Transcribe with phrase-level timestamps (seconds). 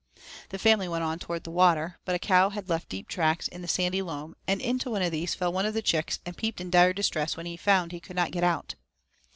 [0.49, 3.61] The family went on toward the water, but a cow had left deep tracks in
[3.61, 6.59] the sandy loam, and into one of these fell one of the chicks and peeped
[6.59, 8.73] in dire distress when he found he could not get out.